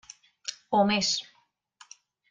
O 0.79 0.81
més. 0.93 1.13